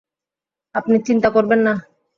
আপনি 0.75 0.95
চিন্তা 1.07 1.29
করবেন 1.29 1.59
না। 1.59 1.73